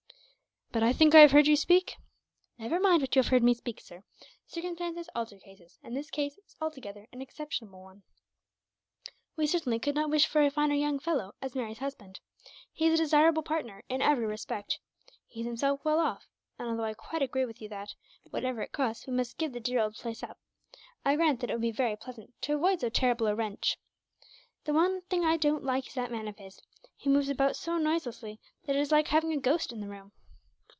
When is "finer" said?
10.49-10.75